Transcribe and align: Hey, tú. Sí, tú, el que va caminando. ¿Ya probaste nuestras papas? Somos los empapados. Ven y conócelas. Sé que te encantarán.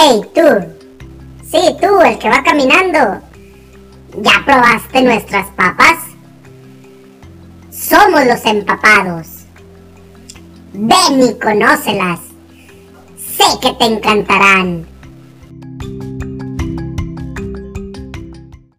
Hey, 0.00 0.20
tú. 0.32 0.42
Sí, 1.50 1.74
tú, 1.80 2.00
el 2.00 2.18
que 2.20 2.28
va 2.28 2.44
caminando. 2.44 3.20
¿Ya 4.18 4.44
probaste 4.44 5.02
nuestras 5.02 5.48
papas? 5.56 5.98
Somos 7.72 8.24
los 8.24 8.44
empapados. 8.44 9.26
Ven 10.72 11.20
y 11.20 11.36
conócelas. 11.40 12.20
Sé 13.16 13.58
que 13.60 13.72
te 13.72 13.86
encantarán. 13.86 14.86